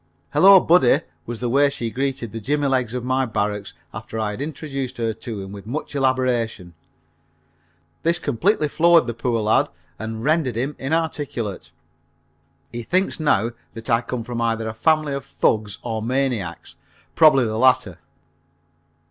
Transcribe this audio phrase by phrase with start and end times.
[0.33, 4.31] "Hello, Buddy!" was the way she greeted the Jimmy legs of my barracks after I
[4.31, 6.73] had introduced her to him with much elaboration.
[8.01, 9.69] This completely floored the poor lad,
[9.99, 11.69] and rendered him inarticulate.
[12.71, 16.77] He thinks now that I come from either a family of thugs or maniacs,
[17.13, 17.99] probably the latter.